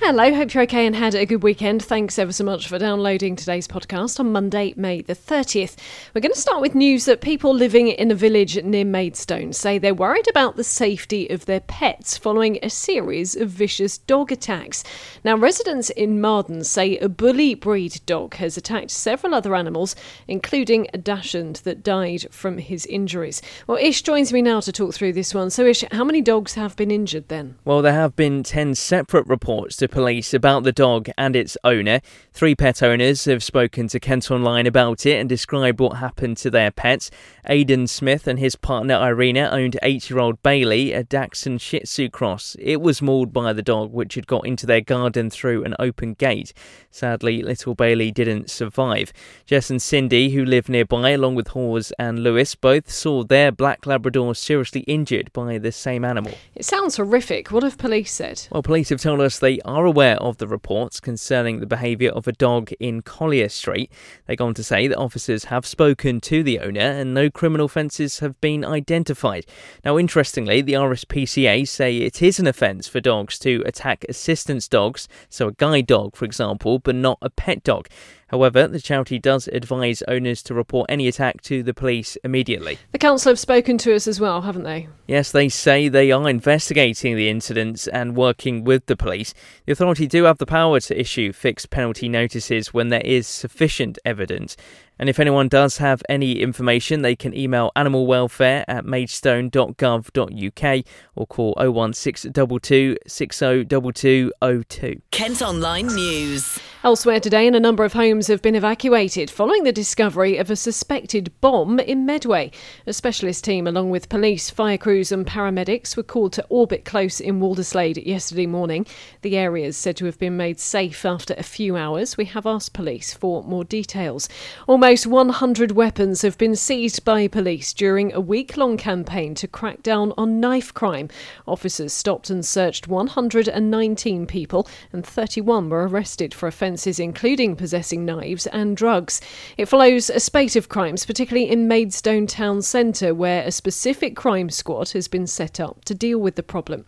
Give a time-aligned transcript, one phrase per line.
[0.00, 1.82] Hello, hope you're okay and had a good weekend.
[1.82, 5.76] Thanks ever so much for downloading today's podcast on Monday, May the 30th.
[6.14, 9.76] We're going to start with news that people living in a village near Maidstone say
[9.76, 14.84] they're worried about the safety of their pets following a series of vicious dog attacks.
[15.24, 19.96] Now, residents in Marden say a bully breed dog has attacked several other animals,
[20.28, 23.42] including a dachshund that died from his injuries.
[23.66, 25.50] Well, Ish joins me now to talk through this one.
[25.50, 27.56] So, Ish, how many dogs have been injured then?
[27.64, 32.00] Well, there have been 10 separate reports police about the dog and its owner.
[32.32, 36.50] Three pet owners have spoken to Kent Online about it and described what happened to
[36.50, 37.10] their pets.
[37.46, 42.10] Aidan Smith and his partner Irina owned eight year old Bailey, a Dachshund Shih Tzu
[42.10, 42.56] cross.
[42.60, 46.14] It was mauled by the dog, which had got into their garden through an open
[46.14, 46.52] gate.
[46.90, 49.12] Sadly, little Bailey didn't survive.
[49.46, 53.86] Jess and Cindy, who live nearby, along with Hawes and Lewis, both saw their black
[53.86, 56.32] Labrador seriously injured by the same animal.
[56.54, 57.50] It sounds horrific.
[57.50, 58.46] What have police said?
[58.50, 62.26] Well, police have told us they are aware of the reports concerning the behaviour of
[62.26, 63.90] a dog in Collier Street.
[64.26, 67.66] They go on to say that officers have spoken to the owner and no criminal
[67.66, 69.46] offences have been identified.
[69.84, 75.08] Now, interestingly, the RSPCA say it is an offence for dogs to attack assistance dogs,
[75.28, 77.88] so a guide dog, for example, but not a pet dog.
[78.28, 82.78] However, the charity does advise owners to report any attack to the police immediately.
[82.92, 84.88] The council have spoken to us as well, haven't they?
[85.06, 89.32] Yes, they say they are investigating the incidents and working with the police.
[89.68, 93.98] The authority do have the power to issue fixed penalty notices when there is sufficient
[94.02, 94.56] evidence.
[94.98, 100.84] And if anyone does have any information, they can email animalwelfare at maidstone.gov.uk
[101.16, 105.02] or call 01622 602202.
[105.10, 106.58] Kent Online News.
[106.84, 111.32] Elsewhere today, a number of homes have been evacuated following the discovery of a suspected
[111.40, 112.52] bomb in Medway.
[112.86, 117.18] A specialist team, along with police, fire crews, and paramedics, were called to Orbit Close
[117.18, 118.86] in Walderslade yesterday morning.
[119.22, 122.16] The area is said to have been made safe after a few hours.
[122.16, 124.28] We have asked police for more details.
[124.68, 129.82] Almost 100 weapons have been seized by police during a week long campaign to crack
[129.82, 131.08] down on knife crime.
[131.44, 136.67] Officers stopped and searched 119 people, and 31 were arrested for offences
[136.98, 139.20] including possessing knives and drugs.
[139.56, 144.50] It follows a spate of crimes, particularly in Maidstone town centre, where a specific crime
[144.50, 146.84] squad has been set up to deal with the problem.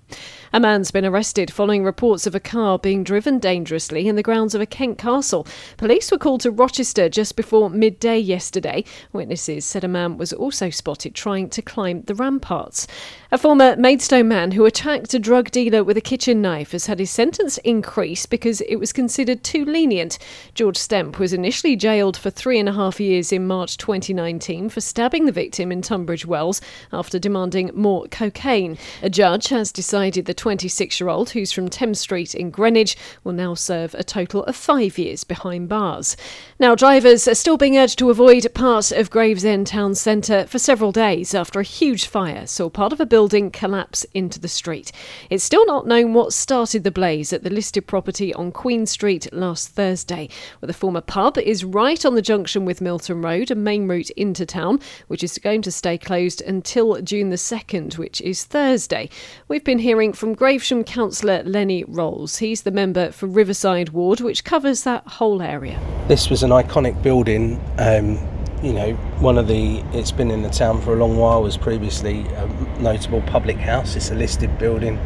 [0.53, 4.53] A man's been arrested following reports of a car being driven dangerously in the grounds
[4.53, 5.47] of a Kent castle.
[5.77, 8.83] Police were called to Rochester just before midday yesterday.
[9.12, 12.88] Witnesses said a man was also spotted trying to climb the ramparts.
[13.31, 16.99] A former Maidstone man who attacked a drug dealer with a kitchen knife has had
[16.99, 20.19] his sentence increased because it was considered too lenient.
[20.55, 24.81] George Stemp was initially jailed for three and a half years in March 2019 for
[24.81, 26.61] stabbing the victim in Tunbridge Wells
[26.93, 28.77] after demanding more cocaine.
[29.00, 33.34] A judge has decided the 26 year old, who's from Thames Street in Greenwich, will
[33.34, 36.17] now serve a total of five years behind bars.
[36.59, 40.93] Now, drivers are still being urged to avoid part of Gravesend town centre for several
[40.93, 44.93] days after a huge fire saw part of a building collapse into the street.
[45.29, 49.31] It's still not known what started the blaze at the listed property on Queen Street
[49.34, 50.31] last Thursday,
[50.61, 54.09] where the former pub is right on the junction with Milton Road, a main route
[54.11, 59.11] into town, which is going to stay closed until June the 2nd, which is Thursday.
[59.47, 62.39] We've been hearing from Gravesham councillor Lenny Rolles.
[62.39, 65.81] He's the member for Riverside Ward, which covers that whole area.
[66.09, 67.61] This was an iconic building.
[67.79, 68.19] Um,
[68.63, 71.57] you know, one of the, it's been in the town for a long while, was
[71.57, 72.47] previously a
[72.81, 73.97] notable public house.
[73.97, 74.99] It's a listed building.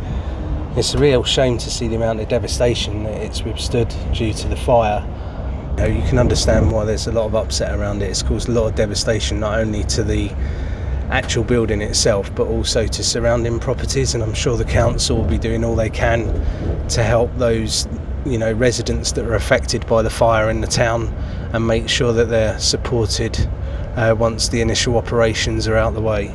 [0.76, 4.48] It's a real shame to see the amount of devastation that it's withstood due to
[4.48, 5.06] the fire.
[5.70, 8.06] You, know, you can understand why there's a lot of upset around it.
[8.06, 10.30] It's caused a lot of devastation not only to the
[11.10, 15.38] actual building itself but also to surrounding properties and I'm sure the council will be
[15.38, 16.26] doing all they can
[16.88, 17.86] to help those
[18.24, 21.08] you know residents that are affected by the fire in the town
[21.52, 23.38] and make sure that they're supported
[23.96, 26.34] uh, once the initial operations are out the way.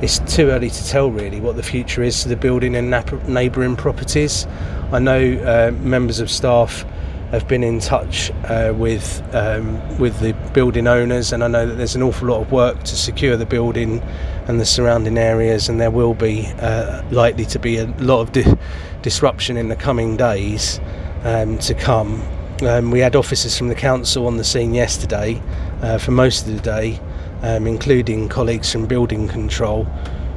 [0.00, 2.90] It's too early to tell really what the future is to the building and
[3.26, 4.46] neighbouring properties.
[4.92, 6.84] I know uh, members of staff
[7.30, 11.74] have been in touch uh, with um, with the building owners, and I know that
[11.74, 14.00] there's an awful lot of work to secure the building
[14.46, 18.32] and the surrounding areas, and there will be uh, likely to be a lot of
[18.32, 18.56] di-
[19.02, 20.80] disruption in the coming days
[21.24, 22.22] um, to come.
[22.62, 25.42] Um, we had officers from the council on the scene yesterday
[25.82, 27.00] uh, for most of the day,
[27.42, 29.86] um, including colleagues from building control,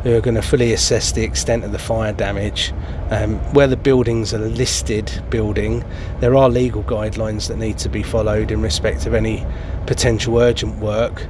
[0.04, 2.74] who are going to fully assess the extent of the fire damage.
[3.10, 5.84] Um, where the building's a listed building,
[6.20, 9.46] there are legal guidelines that need to be followed in respect of any
[9.86, 11.26] potential urgent work,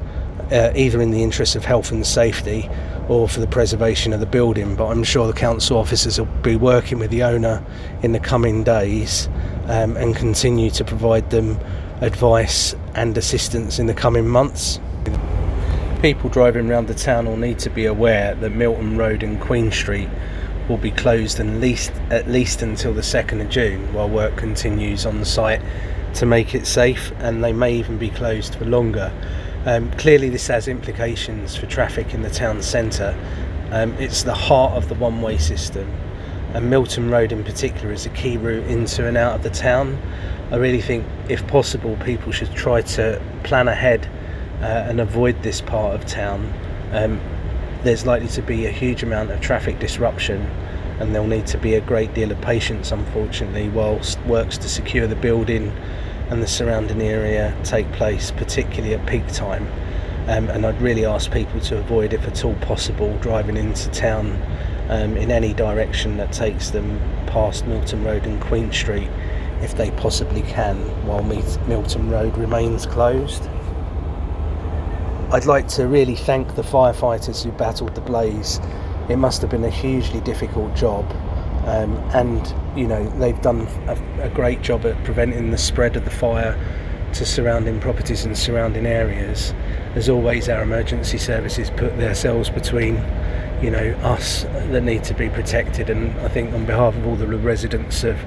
[0.51, 2.69] uh, either in the interest of health and safety
[3.09, 4.75] or for the preservation of the building.
[4.75, 7.63] But I'm sure the council officers will be working with the owner
[8.01, 9.29] in the coming days
[9.67, 11.59] um, and continue to provide them
[12.01, 14.79] advice and assistance in the coming months.
[16.01, 19.71] People driving around the town will need to be aware that Milton Road and Queen
[19.71, 20.07] Street
[20.69, 25.07] will be closed at least, at least until the 2nd of June while work continues
[25.07, 25.61] on the site
[26.13, 29.11] to make it safe and they may even be closed for longer.
[29.65, 33.17] Um, clearly, this has implications for traffic in the town centre.
[33.71, 35.91] Um, it's the heart of the one way system,
[36.53, 39.99] and Milton Road in particular is a key route into and out of the town.
[40.51, 44.07] I really think, if possible, people should try to plan ahead
[44.61, 46.53] uh, and avoid this part of town.
[46.91, 47.19] Um,
[47.83, 50.41] there's likely to be a huge amount of traffic disruption,
[50.99, 55.07] and there'll need to be a great deal of patience, unfortunately, whilst works to secure
[55.07, 55.71] the building
[56.29, 59.67] and the surrounding area take place, particularly at peak time.
[60.27, 64.41] Um, and I'd really ask people to avoid, if at all possible, driving into town
[64.89, 69.09] um, in any direction that takes them past Milton Road and Queen Street
[69.61, 70.77] if they possibly can
[71.07, 73.47] while Milton Road remains closed.
[75.31, 78.59] I'd like to really thank the firefighters who battled the blaze.
[79.09, 81.05] It must have been a hugely difficult job
[81.67, 86.05] um, and you know they've done a, a, great job at preventing the spread of
[86.05, 86.57] the fire
[87.13, 89.53] to surrounding properties and surrounding areas.
[89.95, 92.95] As always, our emergency services put themselves between
[93.61, 97.17] you know us that need to be protected, and I think on behalf of all
[97.17, 98.17] the residents of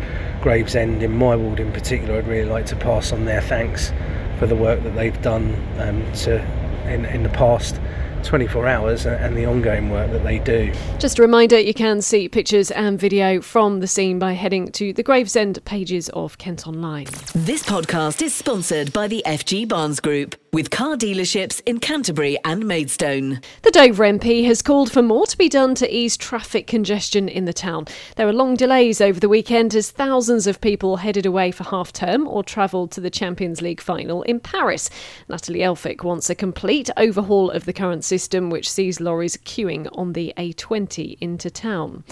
[0.42, 3.90] Gravesend in my ward in particular, I'd really like to pass on their thanks
[4.38, 6.42] for the work that they've done um, to
[6.86, 7.76] in, in the past
[8.24, 10.72] 24 hours and the ongoing work that they do.
[10.98, 14.92] Just a reminder you can see pictures and video from the scene by heading to
[14.92, 17.06] the Gravesend pages of Kent Online.
[17.34, 22.66] This podcast is sponsored by the FG Barnes Group with car dealerships in Canterbury and
[22.66, 23.40] Maidstone.
[23.62, 27.44] The Dover MP has called for more to be done to ease traffic congestion in
[27.44, 27.86] the town.
[28.16, 31.92] There were long delays over the weekend as thousands of people headed away for half
[31.92, 34.90] term or travelled to the Champions League final in Paris.
[35.28, 40.14] Natalie Elphicke wants a complete overhaul of the current system, which sees lorries queuing on
[40.14, 42.02] the A20 into town.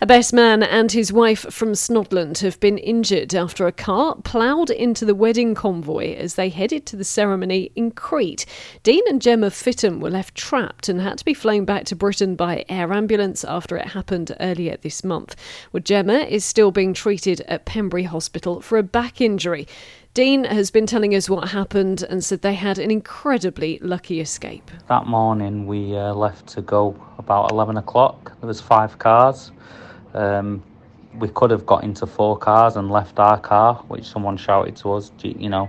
[0.00, 4.70] A best man and his wife from Snodland have been injured after a car ploughed
[4.70, 8.46] into the wedding convoy as they headed to the ceremony in Crete.
[8.84, 12.36] Dean and Gemma Fitton were left trapped and had to be flown back to Britain
[12.36, 15.34] by air ambulance after it happened earlier this month.
[15.72, 19.66] Well, Gemma is still being treated at Pembury Hospital for a back injury.
[20.14, 24.70] Dean has been telling us what happened and said they had an incredibly lucky escape.
[24.88, 28.38] That morning we uh, left to go about 11 o'clock.
[28.40, 29.52] There was five cars.
[30.14, 30.62] Um,
[31.14, 34.94] we could have got into four cars and left our car, which someone shouted to
[34.94, 35.68] us, you know,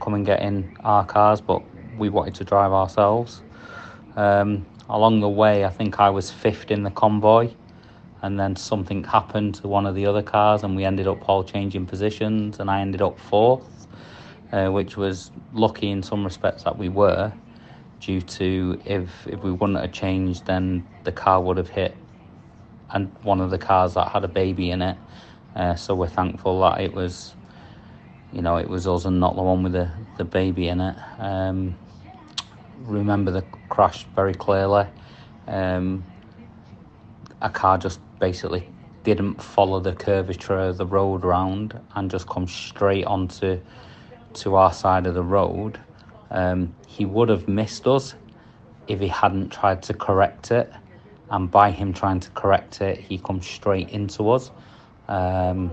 [0.00, 1.62] come and get in our cars, but
[1.98, 3.42] we wanted to drive ourselves.
[4.16, 7.50] Um, along the way, I think I was fifth in the convoy,
[8.22, 11.44] and then something happened to one of the other cars, and we ended up all
[11.44, 13.86] changing positions, and I ended up fourth,
[14.52, 17.32] uh, which was lucky in some respects that we were,
[18.00, 21.96] due to if if we wouldn't have changed, then the car would have hit
[22.90, 24.96] and one of the cars that had a baby in it.
[25.54, 27.34] Uh, so we're thankful that it was,
[28.32, 30.96] you know, it was us and not the one with the, the baby in it.
[31.18, 31.76] Um,
[32.78, 34.86] remember the crash very clearly.
[35.46, 36.04] Um,
[37.40, 38.68] a car just basically
[39.04, 43.60] didn't follow the curvature of the road round and just come straight onto
[44.34, 45.78] to our side of the road.
[46.30, 48.14] Um, he would have missed us
[48.86, 50.72] if he hadn't tried to correct it
[51.30, 54.50] and by him trying to correct it, he comes straight into us.
[55.08, 55.72] Um,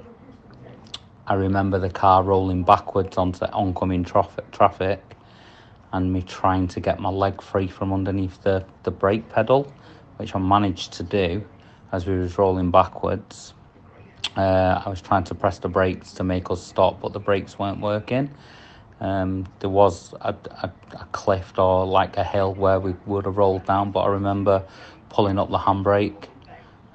[1.27, 5.01] I remember the car rolling backwards onto oncoming traffic, traffic
[5.91, 9.71] and me trying to get my leg free from underneath the, the brake pedal,
[10.17, 11.43] which I managed to do
[11.91, 13.53] as we was rolling backwards.
[14.35, 17.57] Uh, I was trying to press the brakes to make us stop, but the brakes
[17.57, 18.29] weren't working.
[18.99, 23.37] Um, there was a, a, a cliff or like a hill where we would have
[23.37, 24.63] rolled down, but I remember
[25.09, 26.27] pulling up the handbrake,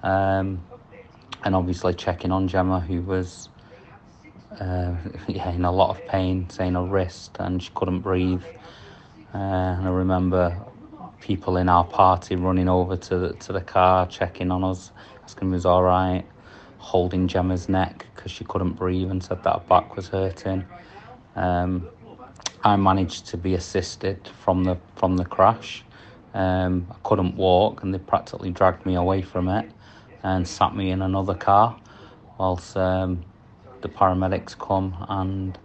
[0.03, 0.63] um,
[1.45, 3.49] and obviously checking on Gemma, who was
[4.59, 4.95] uh,
[5.29, 8.43] yeah, in a lot of pain, saying her wrist and she couldn't breathe.
[9.35, 10.57] Uh, and I remember
[11.21, 14.93] people in our party running over to the, to the car, checking on us,
[15.25, 16.25] asking if it was all right,
[16.79, 20.65] holding Gemma's neck because she couldn't breathe and said that her back was hurting.
[21.37, 21.89] Um,
[22.65, 25.85] I managed to be assisted from the from the crash
[26.35, 29.71] Um, I couldn't walk, and they practically dragged me away from it
[30.23, 31.79] and sat me in another car
[32.39, 33.25] whilst um,
[33.83, 35.59] the paramedics come and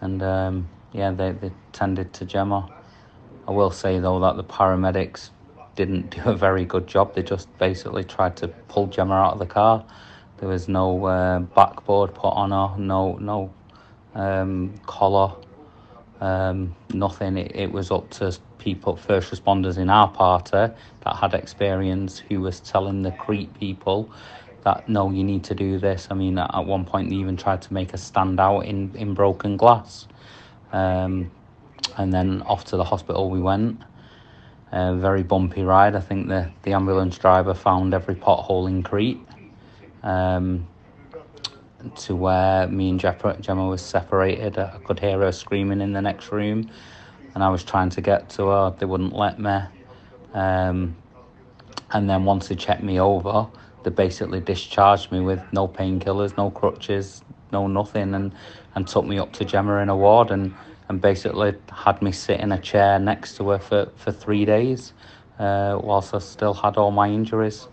[0.00, 2.68] and um, yeah, they, they tended to Gemma.
[3.46, 5.30] I will say though that the paramedics
[5.76, 7.14] didn't do a very good job.
[7.14, 9.84] They just basically tried to pull Gemma out of the car.
[10.38, 13.52] There was no uh, backboard put on her, no no
[14.14, 15.34] um, collar,
[16.20, 17.36] um, nothing.
[17.38, 20.50] It, it was up to people, first responders in our party
[21.04, 24.10] that had experience, who was telling the Crete people
[24.64, 26.08] that no, you need to do this.
[26.10, 29.14] I mean, at one point they even tried to make us stand out in in
[29.14, 30.08] broken glass.
[30.72, 31.30] Um,
[31.96, 33.82] and then off to the hospital we went.
[34.72, 35.94] A very bumpy ride.
[35.94, 39.20] I think the, the ambulance driver found every pothole in Crete.
[40.02, 40.66] Um,
[41.94, 44.58] to where me and Gemma was separated.
[44.58, 46.70] I could hear her screaming in the next room,
[47.34, 48.74] and I was trying to get to her.
[48.78, 49.58] They wouldn't let me.
[50.34, 50.96] Um,
[51.92, 53.46] and then once they checked me over,
[53.84, 57.22] they basically discharged me with no painkillers, no crutches,
[57.52, 58.34] no nothing, and,
[58.74, 60.54] and took me up to Gemma in a ward and,
[60.88, 64.92] and basically had me sit in a chair next to her for, for three days
[65.38, 67.68] uh, whilst I still had all my injuries.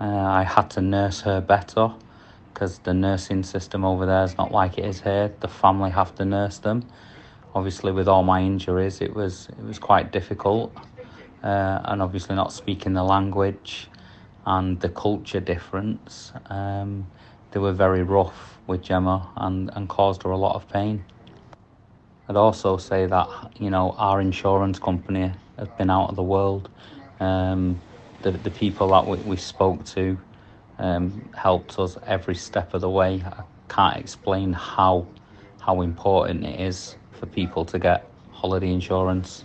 [0.00, 1.92] Uh, I had to nurse her better
[2.52, 5.32] because the nursing system over there is not like it is here.
[5.40, 6.84] The family have to nurse them.
[7.54, 10.76] Obviously, with all my injuries, it was it was quite difficult,
[11.42, 13.88] uh, and obviously not speaking the language
[14.44, 16.32] and the culture difference.
[16.46, 17.06] Um,
[17.52, 21.04] they were very rough with Gemma and, and caused her a lot of pain.
[22.28, 23.28] I'd also say that
[23.58, 26.70] you know our insurance company has been out of the world.
[27.20, 27.80] Um,
[28.22, 30.18] the the people that we, we spoke to
[30.78, 33.22] um, helped us every step of the way.
[33.24, 35.06] I can't explain how
[35.60, 39.44] how important it is for people to get holiday insurance.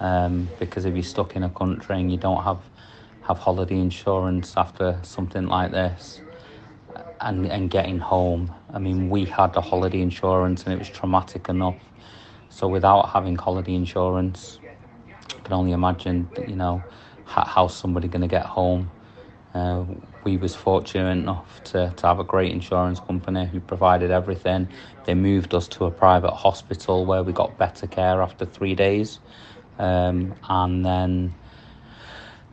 [0.00, 2.60] Um, because if you're stuck in a country and you don't have
[3.22, 6.20] have holiday insurance after something like this
[7.20, 8.52] and, and getting home.
[8.72, 11.76] I mean, we had the holiday insurance and it was traumatic enough.
[12.48, 14.58] So without having holiday insurance,
[15.36, 16.82] I can only imagine, you know,
[17.24, 18.90] how, somebody going to get home.
[19.54, 19.84] Uh,
[20.24, 24.68] we was fortunate enough to, to have a great insurance company who provided everything.
[25.04, 29.18] They moved us to a private hospital where we got better care after three days.
[29.78, 31.34] Um, and then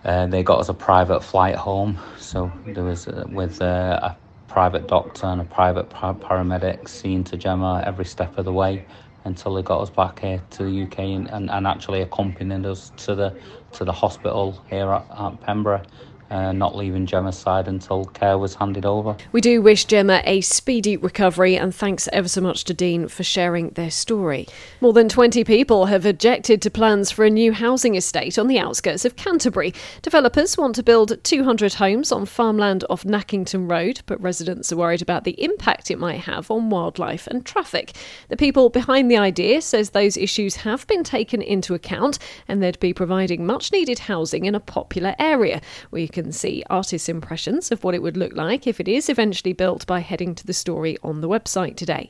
[0.03, 4.17] uh, they got us a private flight home, so there was uh, with uh, a
[4.49, 8.87] private doctor and a private paramedic seeing to Gemma every step of the way
[9.25, 12.91] until they got us back here to the UK and, and, and actually accompanied us
[12.97, 13.37] to the
[13.73, 15.81] to the hospital here at, at Pembury
[16.31, 19.15] uh, not leaving Gemma's side until care was handed over.
[19.31, 23.23] We do wish Gemma a speedy recovery and thanks ever so much to Dean for
[23.23, 24.47] sharing their story.
[24.81, 28.59] More than 20 people have objected to plans for a new housing estate on the
[28.59, 29.73] outskirts of Canterbury.
[30.01, 35.01] Developers want to build 200 homes on farmland off Nackington Road, but residents are worried
[35.01, 37.95] about the impact it might have on wildlife and traffic.
[38.29, 42.79] The people behind the idea says those issues have been taken into account and they'd
[42.79, 45.61] be providing much needed housing in a popular area
[45.99, 49.09] you can can see artists' impressions of what it would look like if it is
[49.09, 52.09] eventually built by heading to the story on the website today.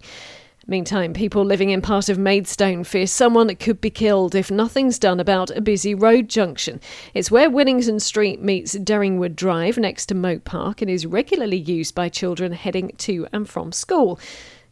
[0.68, 5.20] Meantime, people living in part of Maidstone fear someone could be killed if nothing's done
[5.20, 6.80] about a busy road junction.
[7.16, 11.96] It's where Willington Street meets Deringwood Drive next to Mote Park and is regularly used
[11.96, 14.20] by children heading to and from school.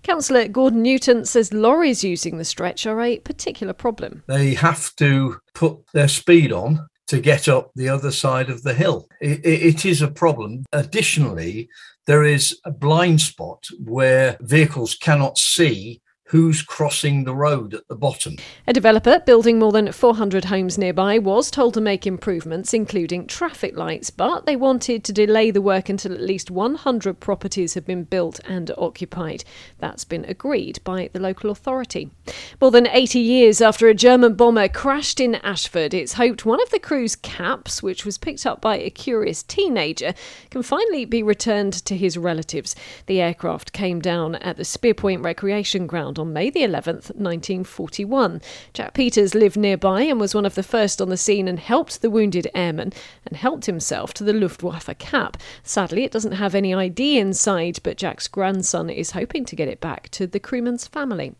[0.04, 4.24] Councillor Gordon Newton says lorries using the stretch are a particular problem.
[4.28, 8.74] They have to put their speed on to get up the other side of the
[8.74, 9.08] hill.
[9.22, 10.66] it, it is a problem.
[10.74, 11.70] Additionally,
[12.06, 17.96] there is a blind spot where vehicles cannot see who's crossing the road at the
[17.96, 18.36] bottom.
[18.68, 23.78] A developer building more than 400 homes nearby was told to make improvements, including traffic
[23.78, 28.04] lights, but they wanted to delay the work until at least 100 properties have been
[28.04, 29.46] built and occupied.
[29.80, 32.12] That's been agreed by the local authority.
[32.60, 36.70] More than 80 years after a German bomber crashed in Ashford, it's hoped one of
[36.72, 40.14] the crew's caps, which was picked up by a curious teenager,
[40.50, 42.76] can finally be returned to his relatives.
[43.06, 48.42] The aircraft came down at the Spearpoint Recreation Ground on May the 11th, 1941.
[48.74, 52.02] Jack Peters lived nearby and was one of the first on the scene and helped
[52.02, 52.94] the wounded airman
[53.26, 55.38] and helped himself to the Luftwaffe cap.
[55.64, 59.80] Sadly, it doesn't have any ID inside, but Jack's grandson is hoping to get it
[59.80, 61.36] back to the crewman's family.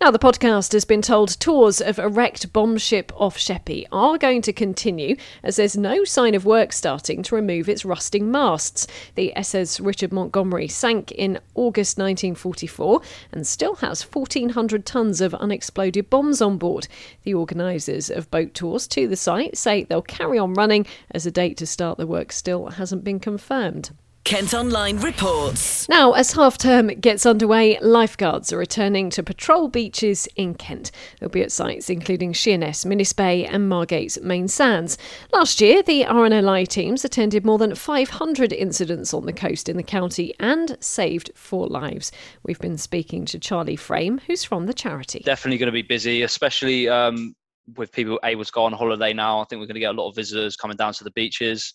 [0.00, 4.16] Now, the podcast has been told tours of a wrecked bomb ship off Sheppey are
[4.16, 8.86] going to continue as there's no sign of work starting to remove its rusting masts.
[9.16, 13.00] The SS Richard Montgomery sank in August 1944
[13.32, 16.86] and still has 1,400 tonnes of unexploded bombs on board.
[17.24, 21.32] The organisers of boat tours to the site say they'll carry on running as a
[21.32, 23.90] date to start the work still hasn't been confirmed.
[24.24, 25.88] Kent Online reports.
[25.88, 30.90] Now, as half term gets underway, lifeguards are returning to patrol beaches in Kent.
[31.18, 34.98] They'll be at sites including Sheerness, Minnis Bay, and Margate's main sands.
[35.32, 39.82] Last year, the RNLI teams attended more than 500 incidents on the coast in the
[39.82, 42.12] county and saved four lives.
[42.42, 45.20] We've been speaking to Charlie Frame, who's from the charity.
[45.24, 47.34] Definitely going to be busy, especially um,
[47.76, 49.40] with people able to go on holiday now.
[49.40, 51.74] I think we're going to get a lot of visitors coming down to the beaches.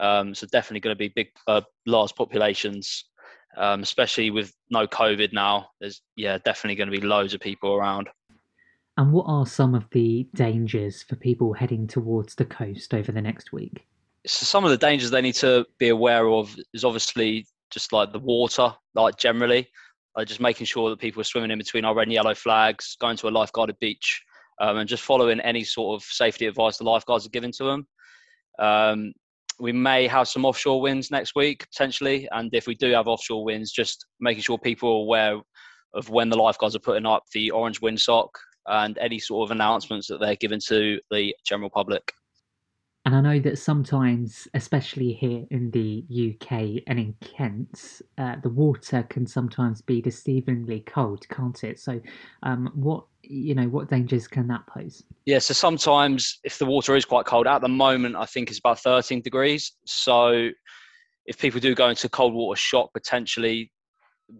[0.00, 3.04] Um, so definitely going to be big, uh, large populations,
[3.56, 5.68] um, especially with no COVID now.
[5.80, 8.08] There's yeah, definitely going to be loads of people around.
[8.96, 13.22] And what are some of the dangers for people heading towards the coast over the
[13.22, 13.86] next week?
[14.26, 18.12] So some of the dangers they need to be aware of is obviously just like
[18.12, 19.68] the water, like generally,
[20.14, 22.96] uh, just making sure that people are swimming in between our red and yellow flags,
[23.00, 24.22] going to a lifeguarded beach,
[24.60, 27.86] um, and just following any sort of safety advice the lifeguards are giving to them.
[28.58, 29.12] Um,
[29.60, 33.44] we may have some offshore winds next week potentially, and if we do have offshore
[33.44, 35.40] winds, just making sure people are aware
[35.94, 38.28] of when the lifeguards are putting up the orange windsock
[38.66, 42.12] and any sort of announcements that they're given to the general public.
[43.04, 48.48] And I know that sometimes, especially here in the UK and in Kent, uh, the
[48.48, 51.80] water can sometimes be deceivingly cold, can't it?
[51.80, 52.00] So,
[52.44, 55.02] um, what you know, what dangers can that pose?
[55.26, 58.58] Yeah, so sometimes if the water is quite cold, at the moment I think it's
[58.58, 59.72] about 13 degrees.
[59.84, 60.50] So,
[61.26, 63.72] if people do go into cold water shock, potentially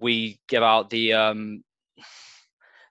[0.00, 1.64] we give out the um,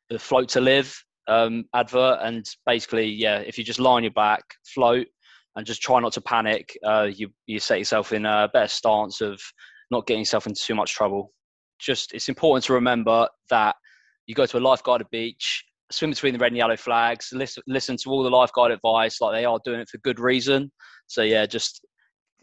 [0.09, 4.11] the float to live um, advert, and basically, yeah, if you just lie on your
[4.11, 5.07] back, float
[5.55, 6.77] and just try not to panic.
[6.85, 9.41] Uh, you you set yourself in a better stance of
[9.89, 11.33] not getting yourself into too much trouble.
[11.79, 13.75] Just it's important to remember that
[14.27, 17.97] you go to a lifeguarded beach, swim between the red and yellow flags, listen listen
[17.97, 20.71] to all the lifeguard advice, like they are doing it for good reason.
[21.07, 21.85] So yeah, just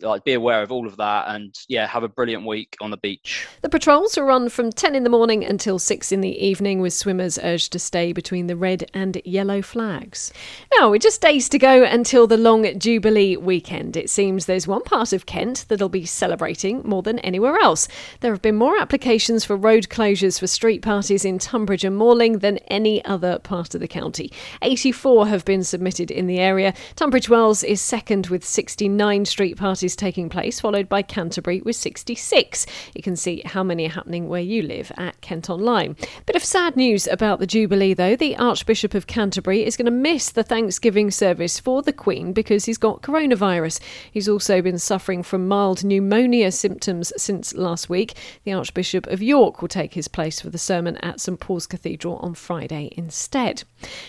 [0.00, 2.96] like be aware of all of that and yeah have a brilliant week on the
[2.96, 3.48] beach.
[3.62, 6.92] The patrols are run from 10 in the morning until 6 in the evening with
[6.92, 10.32] swimmers urged to stay between the red and yellow flags.
[10.78, 14.82] Now we're just days to go until the long jubilee weekend it seems there's one
[14.82, 17.88] part of kent that'll be celebrating more than anywhere else.
[18.20, 22.38] There have been more applications for road closures for street parties in Tonbridge and Malling
[22.40, 24.30] than any other part of the county.
[24.62, 26.74] 84 have been submitted in the area.
[26.94, 31.74] Tunbridge wells is second with 69 street parties is taking place, followed by Canterbury with
[31.74, 32.66] 66.
[32.94, 35.96] You can see how many are happening where you live at Kent Online.
[36.26, 38.14] Bit of sad news about the Jubilee, though.
[38.14, 42.66] The Archbishop of Canterbury is going to miss the Thanksgiving service for the Queen because
[42.66, 43.80] he's got coronavirus.
[44.12, 48.12] He's also been suffering from mild pneumonia symptoms since last week.
[48.44, 52.16] The Archbishop of York will take his place for the sermon at St Paul's Cathedral
[52.16, 53.64] on Friday instead.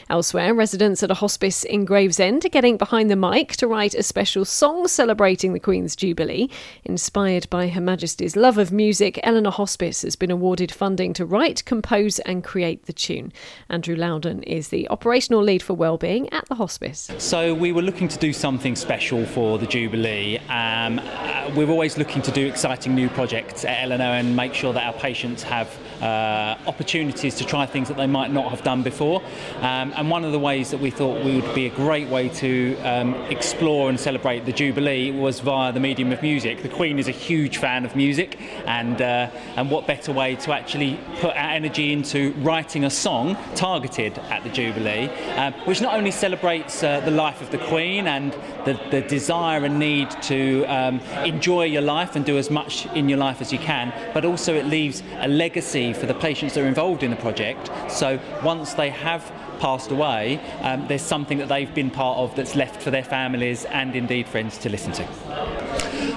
[0.10, 4.04] Elsewhere, residents at a hospice in Gravesend are getting behind the mic to write a
[4.04, 6.50] special song celebrating the Queen's Jubilee.
[6.84, 11.64] Inspired by Her Majesty's love of music, Ellenor Hospice has been awarded funding to write,
[11.64, 13.32] compose, and create the tune.
[13.70, 17.12] Andrew Loudon is the operational lead for wellbeing at the hospice.
[17.20, 20.40] So, we were looking to do something special for the Jubilee.
[20.50, 24.74] Um, uh, we're always looking to do exciting new projects at Ellenor and make sure
[24.74, 25.68] that our patients have
[26.02, 29.22] uh, opportunities to try things that they might not have done before.
[29.58, 32.76] Um, and one of the ways that we thought would be a great way to
[32.80, 36.62] um, explore and celebrate the Jubilee was via via the medium of music.
[36.62, 40.54] The Queen is a huge fan of music, and uh, and what better way to
[40.54, 45.96] actually put our energy into writing a song targeted at the Jubilee, uh, which not
[45.96, 48.32] only celebrates uh, the life of the Queen and
[48.64, 53.10] the, the desire and need to um, enjoy your life and do as much in
[53.10, 56.64] your life as you can, but also it leaves a legacy for the patients that
[56.64, 57.70] are involved in the project.
[57.92, 62.56] So once they have passed away, um, there's something that they've been part of that's
[62.56, 65.69] left for their families and indeed friends to listen to.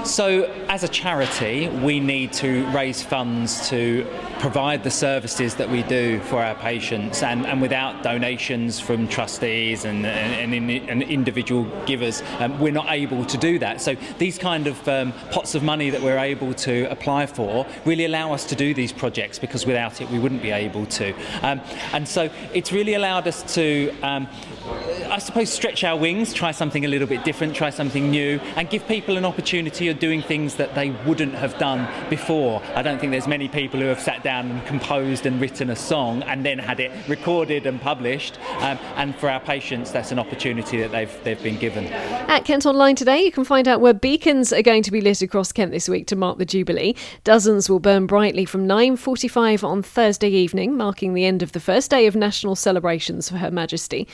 [0.04, 4.06] So, as a charity, we need to raise funds to
[4.40, 9.84] provide the services that we do for our patients, and, and without donations from trustees
[9.84, 13.80] and, and, and individual givers, um, we're not able to do that.
[13.80, 18.04] So, these kind of um, pots of money that we're able to apply for really
[18.04, 21.14] allow us to do these projects because without it, we wouldn't be able to.
[21.42, 21.60] Um,
[21.92, 24.26] and so, it's really allowed us to, um,
[25.08, 28.68] I suppose, stretch our wings, try something a little bit different, try something new, and
[28.68, 32.62] give people an opportunity you're doing things that they wouldn't have done before.
[32.74, 35.76] I don't think there's many people who have sat down and composed and written a
[35.76, 38.38] song and then had it recorded and published.
[38.60, 41.86] Um, and for our patients, that's an opportunity that they've they've been given.
[41.86, 45.22] At Kent Online today, you can find out where beacons are going to be lit
[45.22, 46.94] across Kent this week to mark the Jubilee.
[47.24, 51.90] Dozens will burn brightly from 9:45 on Thursday evening, marking the end of the first
[51.90, 54.06] day of national celebrations for Her Majesty.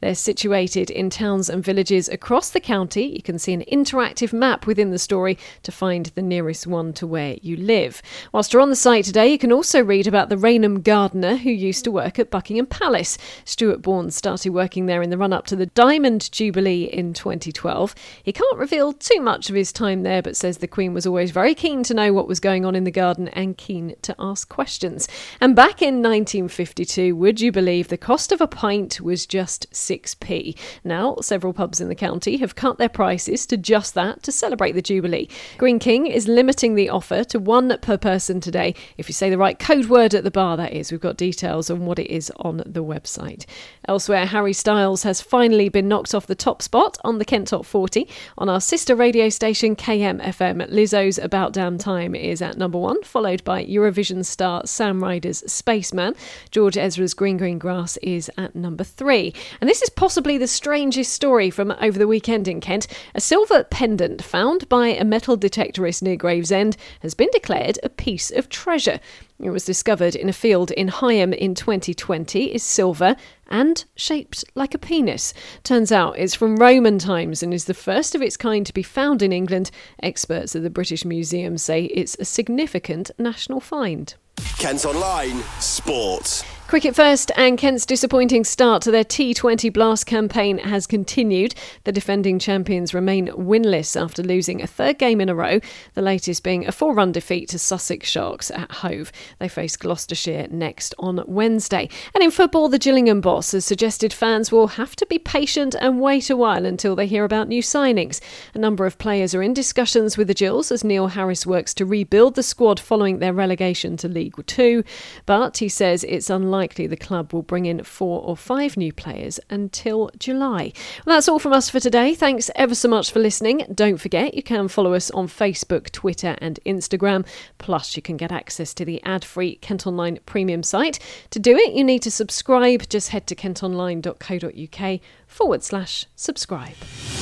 [0.00, 3.06] They're situated in towns and villages across the county.
[3.06, 7.06] You can see an interactive map within the story to find the nearest one to
[7.06, 8.00] where you live.
[8.32, 11.50] Whilst you're on the site today, you can also read about the Rainham gardener who
[11.50, 13.18] used to work at Buckingham Palace.
[13.44, 17.94] Stuart Bourne started working there in the run up to the Diamond Jubilee in 2012.
[18.22, 21.30] He can't reveal too much of his time there, but says the Queen was always
[21.30, 24.48] very keen to know what was going on in the garden and keen to ask
[24.48, 25.08] questions.
[25.42, 30.56] And back in 1952, would you believe the cost of a pint was just 6p.
[30.84, 34.72] Now, several pubs in the county have cut their prices to just that to celebrate
[34.72, 35.28] the Jubilee.
[35.58, 38.74] Greene King is limiting the offer to one per person today.
[38.98, 40.92] If you say the right code word at the bar, that is.
[40.92, 43.46] We've got details on what it is on the website.
[43.88, 47.66] Elsewhere, Harry Styles has finally been knocked off the top spot on the Kent Top
[47.66, 48.08] 40.
[48.38, 53.42] On our sister radio station KMFM, Lizzo's About Damn Time is at number one, followed
[53.42, 56.14] by Eurovision star Sam Ryder's Spaceman.
[56.50, 59.34] George Ezra's Green Green Grass is at number three.
[59.60, 62.86] And this this is possibly the strangest story from over the weekend in Kent.
[63.14, 68.30] A silver pendant found by a metal detectorist near Gravesend has been declared a piece
[68.30, 69.00] of treasure.
[69.40, 73.16] It was discovered in a field in Higham in 2020, is silver
[73.48, 75.32] and shaped like a penis.
[75.64, 78.82] Turns out it's from Roman times and is the first of its kind to be
[78.82, 79.70] found in England.
[80.02, 84.14] Experts at the British Museum say it's a significant national find.
[84.58, 86.44] Kent Online Sport.
[86.70, 91.52] Cricket first, and Kent's disappointing start to their T20 Blast campaign has continued.
[91.82, 95.58] The defending champions remain winless after losing a third game in a row,
[95.94, 99.10] the latest being a four run defeat to Sussex Sharks at Hove.
[99.40, 101.88] They face Gloucestershire next on Wednesday.
[102.14, 106.00] And in football, the Gillingham boss has suggested fans will have to be patient and
[106.00, 108.20] wait a while until they hear about new signings.
[108.54, 111.84] A number of players are in discussions with the Gills as Neil Harris works to
[111.84, 114.84] rebuild the squad following their relegation to League Two,
[115.26, 118.92] but he says it's unlikely likely the club will bring in four or five new
[118.92, 120.72] players until July.
[121.06, 122.14] Well, that's all from us for today.
[122.14, 123.64] Thanks ever so much for listening.
[123.74, 127.26] Don't forget, you can follow us on Facebook, Twitter, and Instagram.
[127.56, 130.98] Plus, you can get access to the ad free Kent Online premium site.
[131.30, 132.88] To do it, you need to subscribe.
[132.90, 136.76] Just head to kentonline.co.uk forward slash subscribe.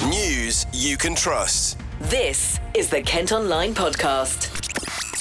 [0.09, 1.79] News you can trust.
[2.01, 4.51] This is the Kent Online Podcast.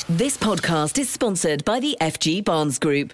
[0.09, 3.13] This podcast is sponsored by the FG Barnes Group